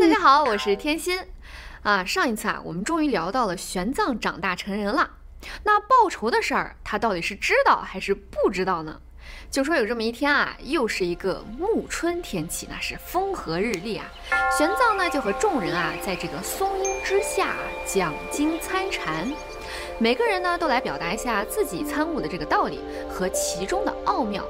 [0.00, 1.20] 大家好，我是天心。
[1.84, 5.08] 啊，上一次啊，我们终于聊到了玄奘长大成人了。
[5.62, 9.00] 那报仇的事儿，他到底是知道还是不知道呢？
[9.52, 14.06] 就说有这么一天啊，又是一个暮春天气，那是风和日丽啊。
[14.58, 17.54] 玄奘呢，就和众人啊，在这个松阴之下
[17.86, 19.32] 讲经参禅，
[20.00, 24.44] 每个人呢，都来表达一下自己参悟的这个道理和其中的奥妙。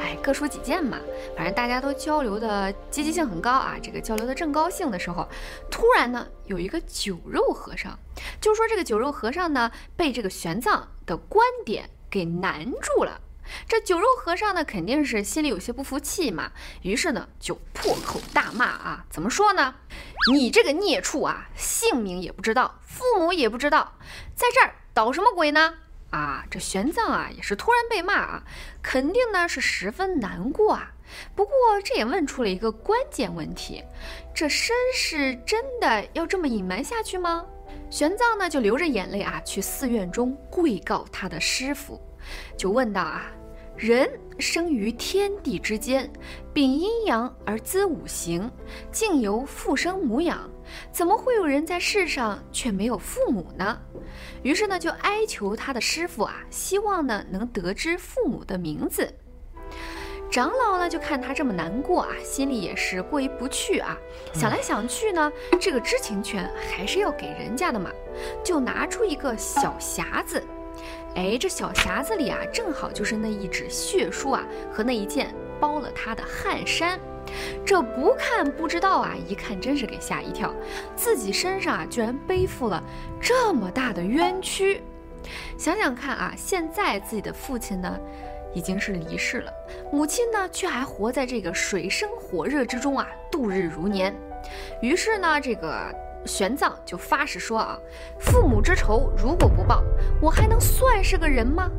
[0.00, 0.98] 哎，各抒己见嘛，
[1.36, 3.76] 反正大家都交流的积极性很高啊。
[3.82, 5.28] 这个交流的正高兴的时候，
[5.70, 7.98] 突然呢，有一个酒肉和尚，
[8.40, 13.20] 就说这个酒肉和尚呢，被这个玄奘的观点给难住了。
[13.66, 16.52] 这酒肉和尚呢，肯定是心里有些不服气嘛，
[16.82, 19.74] 于是呢，就破口大骂啊，怎么说呢？
[20.30, 23.94] 你这个孽畜啊，姓名也不知道，父母也不知道，
[24.34, 25.74] 在这儿捣什么鬼呢？
[26.10, 28.42] 啊，这玄奘啊也是突然被骂啊，
[28.82, 30.90] 肯定呢是十分难过啊。
[31.34, 31.52] 不过
[31.84, 33.82] 这也问出了一个关键问题：
[34.34, 37.44] 这身世真的要这么隐瞒下去吗？
[37.90, 42.00] 玄奘呢就流着眼泪啊去寺院中跪告他的师傅，
[42.56, 43.26] 就问道啊。
[43.78, 46.10] 人生于天地之间，
[46.52, 48.50] 秉阴阳而滋五行，
[48.90, 50.50] 竟由父生母养，
[50.90, 53.78] 怎么会有人在世上却没有父母呢？
[54.42, 59.08] 于是呢，就哀求他的师傅啊，希望呢能得知父母的名字。
[60.28, 63.96] 长老呢就看他这么难过啊，心里也是过意不去啊，
[64.34, 67.92] 想来想去呢，这个知情权还是要给人家的嘛，
[68.42, 70.42] 就拿出一个小匣子。
[71.18, 76.96] 哎，这小匣子里啊，正好就是那一纸血书啊，和那一件包了他的汗衫。
[77.66, 80.54] 这不看不知道啊，一看真是给吓一跳，
[80.94, 82.80] 自己身上啊居然背负了
[83.20, 84.80] 这么大的冤屈。
[85.58, 87.98] 想想看啊，现在自己的父亲呢，
[88.54, 89.52] 已经是离世了，
[89.90, 94.14] 母亲呢却还活在这个水深火热之中啊，度日如年。
[94.80, 95.92] 于是呢，这个。
[96.26, 97.78] 玄奘就发誓说啊，
[98.20, 99.82] 父母之仇如果不报，
[100.20, 101.70] 我还能算是个人吗？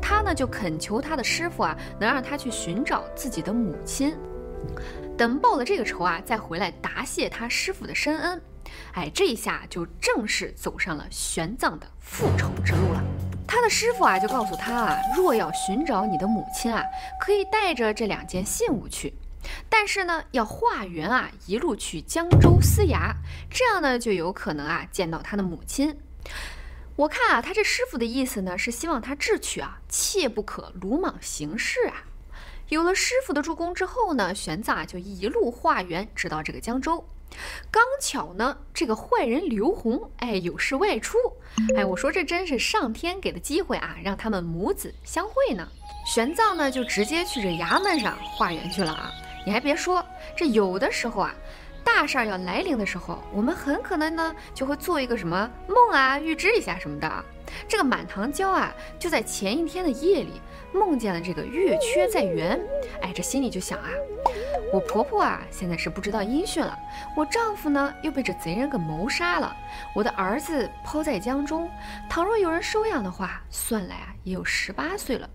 [0.00, 4.16] 他呢就恳求他的师傅啊，能让他去寻找自己的母亲，
[5.16, 8.40] 等报了这个仇啊，再回来答谢他师傅的深恩。
[8.92, 13.02] 哎，这一下就正式走上了玄奘的复仇之路了。
[13.46, 16.82] 他的师傅啊就告诉他啊，若要寻找你的母亲啊，
[17.20, 19.12] 可以带着这两件信物去。
[19.68, 23.12] 但是呢，要化缘啊，一路去江州司衙，
[23.50, 25.96] 这样呢就有可能啊见到他的母亲。
[26.96, 32.04] 我看啊，他这师傅的意思呢是希望他智取啊，切不可鲁莽行事啊。
[32.68, 37.04] 有了师傅的助攻之后呢，玄奘啊就一路化缘，直到这个江州。
[37.70, 41.18] 刚巧呢，这个坏人刘洪哎有事外出，
[41.76, 45.68] 哎，我说这真是上天给的机会啊，让他们母子相会呢。
[46.06, 49.10] 玄奘呢就直接去这衙门上化缘去了啊。
[49.44, 50.04] 你还别说，
[50.36, 51.34] 这有的时候啊，
[51.84, 57.24] 大事儿要来临的时候，我们很可能呢就会做一个什么梦啊，预知一下什么的。
[57.68, 60.40] 这个满堂娇啊，就在前一天的夜里
[60.72, 62.58] 梦见了这个月缺在圆，
[63.02, 63.88] 哎，这心里就想啊，
[64.72, 66.76] 我婆婆啊现在是不知道音讯了，
[67.14, 69.54] 我丈夫呢又被这贼人给谋杀了，
[69.94, 71.70] 我的儿子抛在江中，
[72.08, 75.28] 倘若有人收养的话，算来啊也有十八岁了，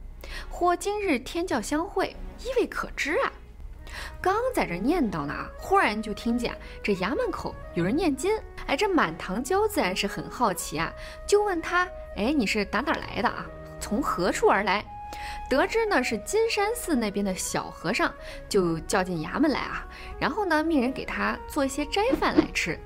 [0.49, 3.31] 或今日天教相会，意味可知啊。
[4.21, 8.31] 刚在这念叨呢，忽然就听见这衙门口有人念经。
[8.67, 10.93] 哎，这满堂娇自然是很好奇啊，
[11.25, 13.45] 就问他：哎，你是打哪来的啊？
[13.79, 14.85] 从何处而来？
[15.49, 18.13] 得知呢是金山寺那边的小和尚，
[18.47, 19.87] 就叫进衙门来啊。
[20.19, 22.79] 然后呢，命人给他做一些斋饭来吃。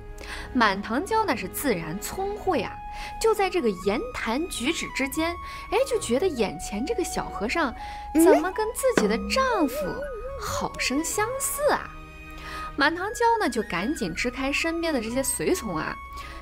[0.53, 2.73] 满堂娇呢是自然聪慧啊，
[3.21, 5.35] 就在这个言谈举止之间，
[5.69, 7.75] 哎，就觉得眼前这个小和尚
[8.23, 9.75] 怎么跟自己的丈夫？
[10.43, 11.89] 好生相似啊！
[12.75, 15.95] 满堂娇呢，就赶紧支开身边的这些随从啊，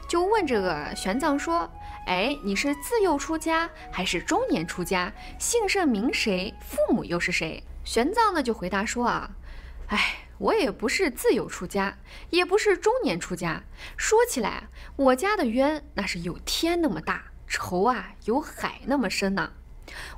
[0.07, 1.69] 就问这个玄奘说
[2.07, 5.11] ：“哎，你是自幼出家还是中年出家？
[5.37, 6.53] 姓甚名谁？
[6.61, 9.29] 父母又是谁？”玄奘呢就回答说：“啊，
[9.87, 11.97] 哎，我也不是自幼出家，
[12.29, 13.61] 也不是中年出家。
[13.97, 19.51] 说起来，我家的冤那是有天那么大，仇啊有海那么深呢。”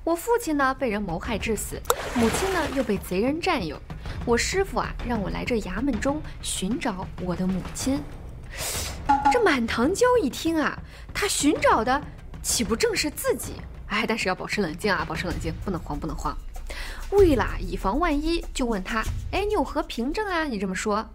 [0.03, 1.81] 我父亲呢被人谋害致死，
[2.15, 3.79] 母亲呢又被贼人占有。
[4.25, 8.01] 我师傅啊让我来这衙门中寻找我的母亲。
[9.31, 10.77] 这满堂娇一听啊，
[11.13, 12.01] 他寻找的
[12.41, 13.53] 岂不正是自己？
[13.87, 16.35] 哎，但是要保持冷静啊，保持冷静，不能慌，不能慌。
[17.11, 20.45] 为了以防万一，就问他：哎，你有何凭证啊？
[20.45, 21.09] 你这么说。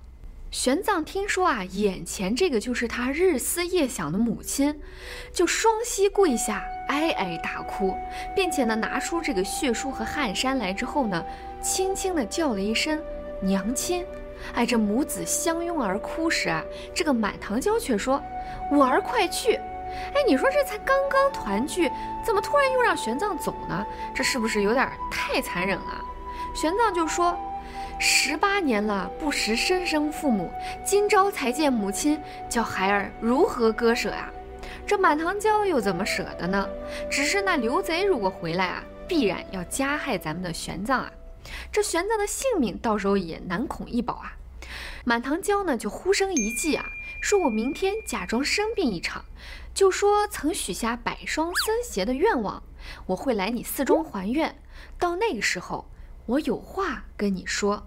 [0.51, 4.81] 玄奘听说啊，眼前这个就是他日思夜想的母亲，
[5.33, 6.65] 就双膝跪下，
[6.99, 7.97] 哀哀大哭，
[8.35, 11.25] 并且呢，拿出这个血书和汗衫来之后呢，
[11.63, 13.01] 轻轻的叫了一声
[13.41, 14.05] “娘亲”，
[14.53, 16.61] 哎，这母子相拥而哭时啊，
[16.93, 18.21] 这个满堂娇却说
[18.73, 19.55] ：“我儿快去。”
[20.13, 21.89] 哎，你说这才刚刚团聚，
[22.25, 23.87] 怎么突然又让玄奘走呢？
[24.13, 26.05] 这是不是有点太残忍了？
[26.53, 27.39] 玄奘就说
[28.01, 30.51] ：“十八年了，不识生身父母，
[30.85, 34.29] 今朝才见母亲，叫孩儿如何割舍啊？”
[34.89, 36.67] 这满堂娇又怎么舍得呢？
[37.11, 41.13] 只是那刘贼如果回来啊，必然要加害咱们的玄奘啊，
[41.71, 44.33] 这玄奘的性命到时候也难恐一保啊。
[45.05, 46.87] 满堂娇呢就呼声一记啊，
[47.21, 49.27] 说我明天假装生病一场，
[49.75, 52.63] 就说曾许下百双僧鞋的愿望，
[53.05, 54.57] 我会来你寺中还愿，
[54.99, 55.87] 到那个时候
[56.25, 57.87] 我有话跟你说。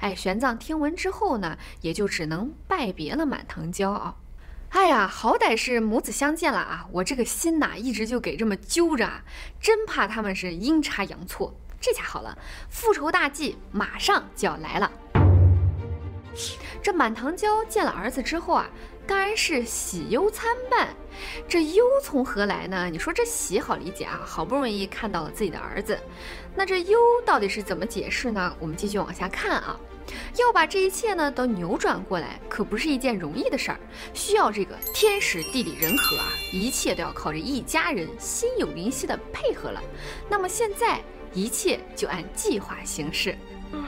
[0.00, 4.16] 哎，玄奘听闻之后呢，也就只能拜别了满堂娇啊。
[4.70, 6.86] 哎呀，好歹是母子相见了啊！
[6.92, 9.10] 我这个心呐，一直就给这么揪着，
[9.60, 11.54] 真怕他们是阴差阳错。
[11.80, 12.36] 这下好了，
[12.68, 14.92] 复仇大计马上就要来了。
[16.82, 18.68] 这满堂娇见了儿子之后啊，
[19.06, 20.88] 当然是喜忧参半。
[21.48, 22.88] 这忧从何来呢？
[22.90, 25.98] 你说这喜好理解啊，好不容易看到了自己的儿子，
[26.54, 28.54] 那这忧到底是怎么解释呢？
[28.60, 29.78] 我们继续往下看啊。
[30.38, 33.80] 要把这一切呢都扭转过来，可不是一件容易的事儿，
[34.12, 39.82] 需要这个天时地利人和啊，一切都要靠着一家人心有灵犀的配合了。
[40.28, 41.00] 那么现在
[41.32, 43.36] 一切就按计划行事，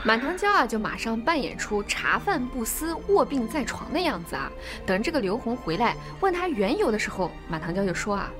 [0.03, 4.51] 满堂娇啊就马上扮演出茶饭不思、卧病在床的样子啊。
[4.85, 8.31] 等这个刘红回来问他缘由的时候，满堂娇就说啊，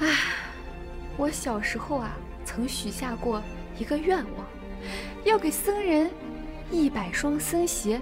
[0.00, 0.16] 唉，
[1.16, 2.12] 我小时候啊
[2.44, 3.42] 曾许下过
[3.78, 4.46] 一个愿望，
[5.24, 6.10] 要给僧人。
[6.72, 8.00] 一百双僧鞋，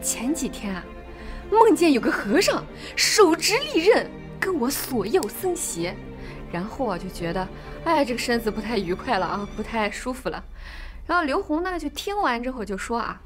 [0.00, 0.82] 前几天啊，
[1.50, 2.64] 梦见有个和尚
[2.96, 4.10] 手执利刃
[4.40, 5.94] 跟我索要僧鞋，
[6.50, 7.46] 然后啊就觉得，
[7.84, 10.42] 哎，这个身子不太愉快了啊，不太舒服了。
[11.06, 13.20] 然后刘洪呢就听完之后就说啊，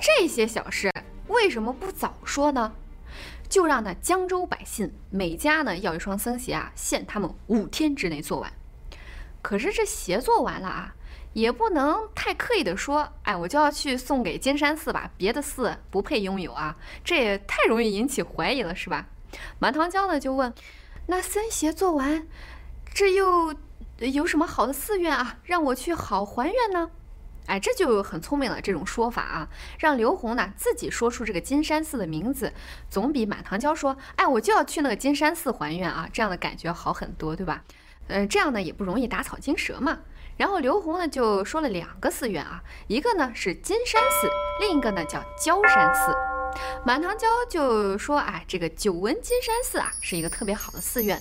[0.00, 0.90] 这些小事
[1.28, 2.72] 为什么不早说呢？
[3.48, 8.52] 就让那江州百姓每家呢要一双僧鞋啊，限他们五天之内做完。
[9.40, 10.96] 可是这鞋做完了啊。
[11.32, 19.06] 也不能太刻意的说，哎，我就要去送给金山寺吧，别的寺不配拥有啊，这也太容易引起怀疑了，是吧？
[19.58, 20.52] 满堂娇呢就问，
[21.06, 22.26] 那僧鞋做完，
[22.92, 23.54] 这又
[23.98, 26.90] 有什么好的寺院啊，让我去好还愿呢？
[27.46, 29.48] 哎，这就很聪明了，这种说法啊，
[29.78, 32.52] 让刘洪呢自己说出这个金山寺的名字，
[32.90, 37.64] 总比满堂娇说，哎，我就要去那个金山寺还愿啊，这样的感觉好很多，对吧？
[38.08, 39.98] 嗯，这样呢也不容易打草惊蛇嘛。
[40.38, 44.30] 然后刘宏呢就说了两个寺院啊，一个呢是金山寺，
[44.60, 46.14] 另一个呢叫焦山寺。
[46.86, 51.20] 满堂娇就说啊，这个久闻金山寺啊是一个特别好的寺院，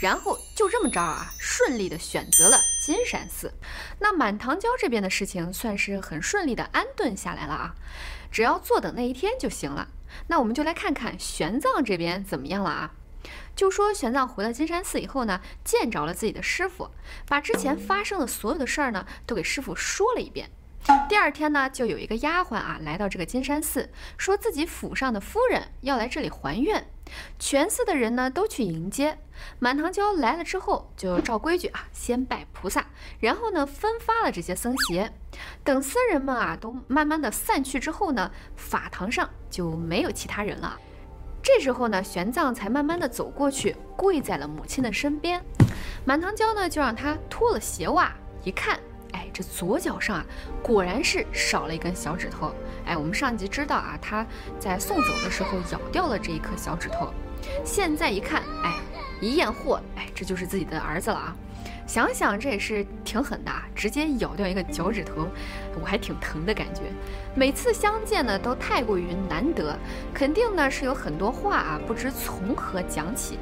[0.00, 3.52] 然后就这么着啊，顺利的选择了金山寺。
[3.98, 7.74] 那满堂娇这边的事情算是很顺利的安顿下来了啊，
[8.32, 9.88] 只要坐等那一天就行了。
[10.26, 12.92] 那我们就来看看玄奘这边怎么样了啊。
[13.56, 16.90] 就说玄奘回了金山寺以后呢，见着了自己的师傅，
[17.26, 20.50] 把之前发生的所有的事儿呢，都给师傅说了一遍。
[21.08, 23.88] 第二天呢，就有一个丫鬟啊，来到这个金山寺，
[24.18, 26.86] 说自己府上的夫人要来这里还愿，
[27.38, 29.18] 全寺的人呢都去迎接。
[29.58, 32.84] 满堂娇来了之后，就照规矩啊，先拜菩萨，
[33.18, 35.10] 然后呢分发了这些僧鞋。
[35.64, 40.78] 等僧人们啊都慢慢的散去之后呢，法堂上就没有其他人了。
[41.44, 45.44] 这时候呢，玄奘才慢慢的走过去，跪在了母亲的身边。
[46.02, 48.10] 满堂娇呢，就让他脱了鞋袜，
[48.44, 48.80] 一看，
[49.12, 50.24] 哎，这左脚上啊，
[50.62, 52.50] 果然是少了一根小指头。
[52.86, 54.26] 哎，我们上集知道啊，他
[54.58, 57.12] 在送走的时候咬掉了这一颗小指头。
[57.62, 58.80] 现在一看，哎，
[59.20, 61.36] 一验货，哎，这就是自己的儿子了啊。
[61.86, 65.26] 想想这也是挺狠的啊，直接咬掉一个脚趾头，
[65.80, 66.82] 我还挺疼的感觉。
[67.34, 69.76] 每次相见呢都太过于难得，
[70.12, 73.38] 肯定呢是有很多话啊不知从何讲起，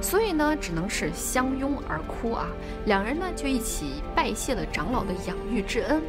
[0.00, 2.48] 所以呢只能是相拥而哭啊。
[2.86, 6.02] 两人呢就一起拜谢了长老的养育之恩。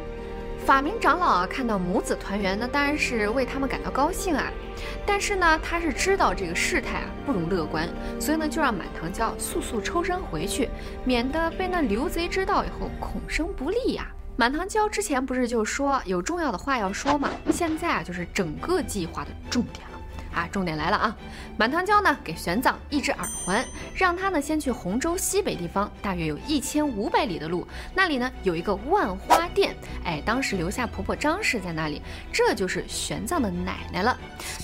[0.68, 4.52] 法明长老啊，看到母子团圆，那当然是为他们感到高兴啊。
[5.06, 7.88] 但是呢，他是知道这个事态啊不容乐观，
[8.20, 10.68] 所以呢，就让满堂娇速速抽身回去，
[11.06, 14.08] 免得被那刘贼知道以后恐生不利呀。
[14.36, 17.30] 满堂娇之前不是就说有重要的话要说吗？
[17.50, 19.97] 现在啊，就是整个计划的重点了。
[20.32, 21.16] 啊，重点来了啊！
[21.56, 32.00] 满堂娇呢给玄奘一只耳环，让他呢先去洪州西北地方，大约有一千五百里的路，那里呢有一个万花殿，哎，当时留下婆婆张氏在那里，
[32.32, 34.16] 这就是玄奘的奶奶了。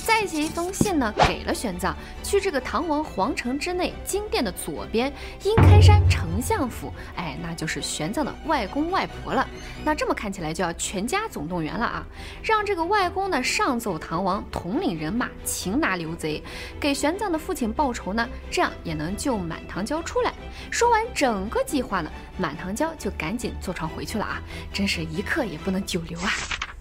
[0.06, 9.48] 再写一封信呢给了玄奘，去这个唐王皇城之内金殿的左边阴开山丞相府，哎，那就是玄奘的外公外婆了。
[9.84, 12.06] 那这么看起来就要全家总动员了啊，
[12.42, 15.28] 让这个外公呢上奏唐王，统领人马。
[15.54, 16.42] 擒拿刘贼，
[16.80, 20.34] 给玄奘的父亲报仇呢，这样也能救满堂娇出来。
[20.68, 24.42] 说完整个计划呢，满堂娇就赶紧坐船回去了啊，
[24.72, 26.28] 真是一刻也不能久留啊。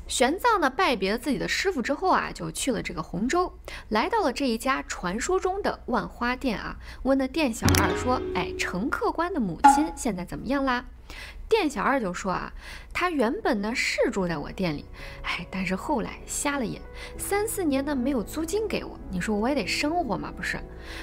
[0.08, 3.54] 玄奘呢拜别了自己的师傅之后啊，就去了这个洪州，
[3.90, 10.86] 来到了这一家传说中的万花店啊，问那店小二说：“哎，程客官的母亲现在怎么样啦？”
[11.50, 12.52] 店小二就说啊，
[12.92, 14.86] 他原本呢是住在我店里，
[15.22, 16.82] 哎，但是后来瞎了眼，
[17.18, 20.60] 三四年呢没有租金给我，你说我也得生活嘛，不是？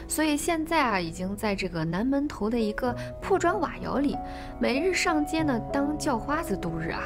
[0.09, 2.93] 所以现在啊，已经在这个南门头的一个
[3.23, 4.17] 破砖瓦窑里，
[4.59, 7.03] 每日上街呢当叫花子度日啊。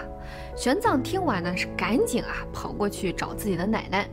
[0.57, 4.09] 玄奘听完呢，是赶紧啊跑过去找自己的奶奶。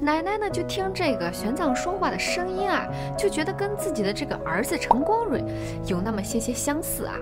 [0.00, 2.86] 奶奶呢，就听这个玄奘说话的声音啊，
[3.16, 5.42] 就觉得跟自己的这个儿子陈光蕊
[5.86, 7.16] 有那么些些相似啊。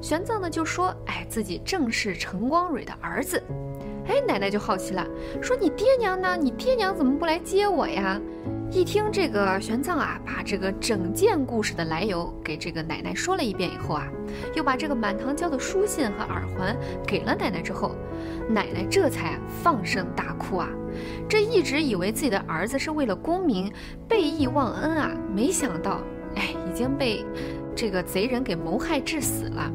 [0.00, 3.42] 玄奘呢就说：“哎，自己正是陈光蕊的儿子。”
[4.06, 5.06] 哎，奶奶就好奇了，
[5.42, 6.36] 说：“你爹娘呢？
[6.36, 8.20] 你爹娘怎么不来接我呀？”
[8.70, 14.06] 一听这个玄奘啊，把这个整件故事的来由给这个奶奶说了一遍以后啊，
[14.54, 17.94] 又把这个满堂娇的书信和耳环给了奶奶之后，
[18.46, 20.68] 奶奶这才放声大哭啊。
[21.26, 23.72] 这一直以为自己的儿子是为了功名
[24.06, 26.02] 背义忘恩啊，没想到
[26.36, 27.24] 哎，已经被
[27.74, 29.72] 这个贼人给谋害致死了。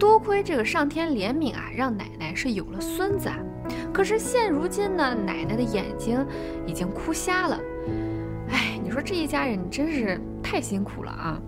[0.00, 3.38] 多亏这个上天怜悯啊，让奶奶是有了孙子啊。
[3.94, 6.26] 可是现如今呢，奶奶的眼睛
[6.66, 7.58] 已经哭瞎了。
[8.96, 11.38] 说这一家人真是太辛苦了啊！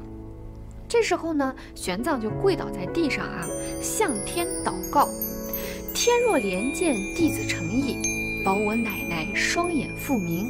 [0.87, 3.43] 这时候呢，玄奘就跪倒在地上啊，
[3.81, 5.09] 向天祷告
[5.97, 7.97] ：“天若怜见弟子诚意，
[8.45, 10.47] 保我奶奶双眼复明。”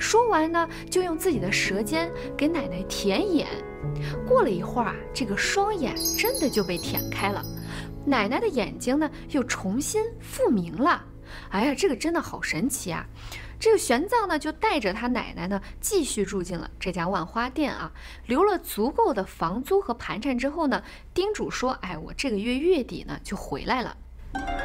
[0.00, 3.46] 说完呢，就用自己的舌尖给奶奶舔眼。
[4.26, 7.44] 过了一会儿啊，这个双眼真的就被舔开了，
[8.04, 11.00] 奶奶的眼睛呢又重新复明了。
[11.50, 13.06] 哎呀，这个真的好神奇啊！
[13.64, 17.90] 这个玄奘呢，就带着他奶奶呢，继续住进了这家万花店啊，
[18.26, 20.82] 留了足够的房租和盘缠之后呢，
[21.14, 23.96] 叮嘱说：“哎，我这个月月底呢就回来了。”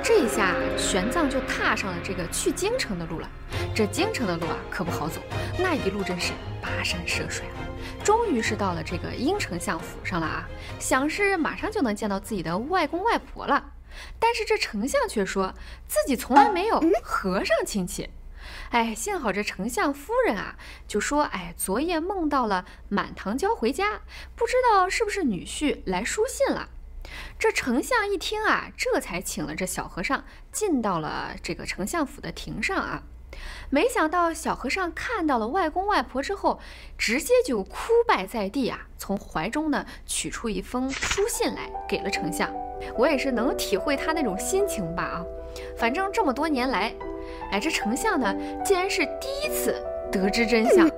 [0.03, 3.29] 这一下玄奘就踏上了这个去京城的路了。
[3.74, 5.22] 这京城的路啊，可不好走，
[5.58, 7.63] 那一路真是跋山涉水啊。
[8.03, 10.46] 终于是到了这个殷丞相府上了啊，
[10.77, 13.72] 想是马上就能见到自己的外公外婆了。
[14.20, 15.53] 但是这丞相却说
[15.88, 18.10] 自己从来没有和尚亲戚。
[18.72, 20.56] 哎，幸好这丞相夫人啊，
[20.88, 24.02] 就说：“哎，昨夜梦到了满堂娇回家，
[24.36, 26.70] 不知道是不是女婿来书信了。”
[27.40, 33.04] 这丞相一听啊，这才请了这小和尚进到了这个丞相府的庭上啊。
[33.72, 36.60] 没想到小和尚看到了外公外婆之后，
[36.96, 42.54] 直接就哭拜在地啊，从怀中呢取出一封书信来给了丞相。
[42.96, 45.26] 我也是能体会他那种心情吧啊，
[45.76, 46.94] 反正这么多年来。
[47.51, 49.75] 哎，这丞相呢，竟然是第一次
[50.12, 50.89] 得知真相，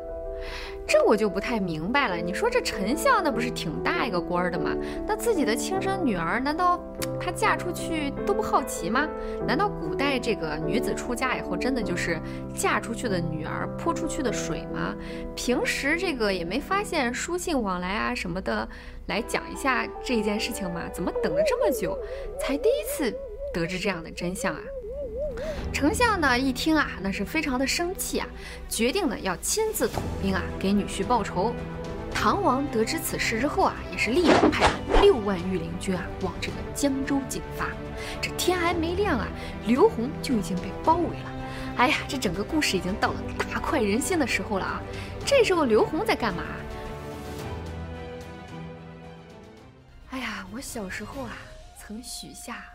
[0.88, 2.18] 这我就不太明白了。
[2.18, 4.76] 你说这丞相那不是挺大一个官儿的吗？
[5.08, 6.80] 那自己的亲生女儿，难道
[7.20, 9.08] 她嫁出去都不好奇吗？
[9.48, 12.20] 难道古代这个女子出嫁以后，真的就是
[12.54, 14.94] 嫁出去的女儿泼出去的水吗？
[15.36, 18.68] 平时这个也没发现书信往来啊什么的，
[19.08, 20.82] 来讲一下这件事情吗？
[20.94, 21.98] 怎么等了这么久，
[22.40, 23.14] 才第一次
[23.54, 24.62] 得知这样的真相啊？
[25.74, 28.28] 丞相呢一听啊，那是非常的生气啊，
[28.70, 31.54] 决定呢要亲自统兵啊，给女婿报仇。
[32.14, 34.70] 唐王得知此事之后啊，也是立马派
[35.02, 37.70] 六万御林军啊往这个江州进发。
[38.22, 39.28] 这天还没亮啊，
[39.66, 41.32] 刘宏就已经被包围了。
[41.78, 44.82] 哎呀，这整个故事已经到了大快人心的时候了啊！
[45.26, 46.44] 这时候刘宏在干嘛？
[50.12, 51.32] 哎呀，我小时候啊，
[51.80, 52.66] 曾许下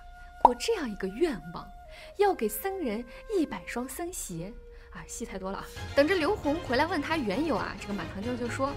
[0.42, 1.64] 过这样一个愿望。
[2.16, 3.04] 要给僧人
[3.36, 4.52] 一百双僧鞋
[4.90, 5.04] 啊！
[5.06, 5.66] 戏太多了啊！
[5.94, 8.72] 等着刘洪回来问他缘由啊，这个满堂娇就说。